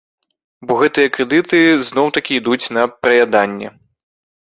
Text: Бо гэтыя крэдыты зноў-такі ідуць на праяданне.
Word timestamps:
Бо 0.69 0.77
гэтыя 0.79 1.11
крэдыты 1.17 1.59
зноў-такі 1.89 2.33
ідуць 2.41 2.71
на 2.79 2.87
праяданне. 3.03 3.69